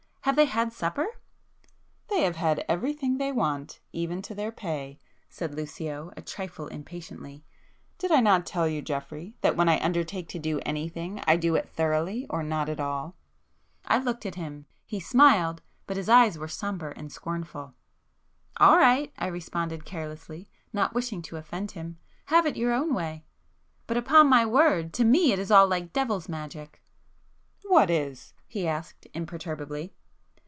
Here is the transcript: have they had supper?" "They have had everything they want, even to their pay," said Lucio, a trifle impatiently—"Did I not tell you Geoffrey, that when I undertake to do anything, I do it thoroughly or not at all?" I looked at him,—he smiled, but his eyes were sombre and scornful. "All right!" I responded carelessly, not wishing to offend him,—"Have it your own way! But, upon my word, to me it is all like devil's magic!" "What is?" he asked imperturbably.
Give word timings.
have 0.25 0.35
they 0.37 0.45
had 0.45 0.71
supper?" 0.71 1.07
"They 2.09 2.21
have 2.21 2.35
had 2.37 2.63
everything 2.69 3.17
they 3.17 3.31
want, 3.33 3.79
even 3.91 4.21
to 4.21 4.35
their 4.35 4.51
pay," 4.51 4.97
said 5.29 5.53
Lucio, 5.55 6.11
a 6.15 6.21
trifle 6.21 6.67
impatiently—"Did 6.67 8.11
I 8.11 8.19
not 8.21 8.45
tell 8.45 8.65
you 8.67 8.81
Geoffrey, 8.83 9.35
that 9.41 9.57
when 9.57 9.67
I 9.67 9.79
undertake 9.83 10.29
to 10.29 10.39
do 10.39 10.59
anything, 10.65 11.21
I 11.27 11.35
do 11.37 11.55
it 11.55 11.67
thoroughly 11.67 12.27
or 12.29 12.43
not 12.43 12.69
at 12.69 12.79
all?" 12.79 13.15
I 13.83 13.97
looked 13.97 14.25
at 14.27 14.35
him,—he 14.35 14.99
smiled, 15.01 15.63
but 15.87 15.97
his 15.97 16.07
eyes 16.07 16.37
were 16.37 16.47
sombre 16.47 16.93
and 16.95 17.11
scornful. 17.11 17.73
"All 18.57 18.77
right!" 18.77 19.11
I 19.17 19.25
responded 19.27 19.83
carelessly, 19.85 20.47
not 20.71 20.93
wishing 20.93 21.21
to 21.23 21.37
offend 21.37 21.71
him,—"Have 21.71 22.45
it 22.45 22.55
your 22.55 22.71
own 22.73 22.93
way! 22.93 23.25
But, 23.87 23.97
upon 23.97 24.29
my 24.29 24.45
word, 24.45 24.93
to 24.93 25.03
me 25.03 25.33
it 25.33 25.39
is 25.39 25.49
all 25.51 25.67
like 25.67 25.91
devil's 25.91 26.29
magic!" 26.29 26.81
"What 27.63 27.89
is?" 27.89 28.33
he 28.47 28.65
asked 28.67 29.07
imperturbably. 29.15 29.93